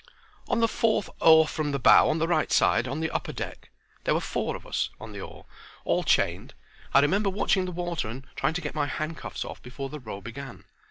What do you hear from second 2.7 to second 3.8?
on the upper deck.